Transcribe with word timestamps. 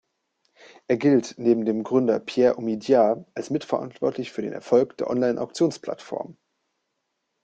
Er 0.87 0.97
gilt 0.97 1.35
neben 1.37 1.63
dem 1.63 1.83
Gründer 1.83 2.19
Pierre 2.19 2.57
Omidyar 2.57 3.23
als 3.35 3.51
mitverantwortlich 3.51 4.31
für 4.31 4.41
den 4.41 4.51
Erfolg 4.51 4.97
der 4.97 5.11
Online-Auktions-Plattform. 5.11 6.37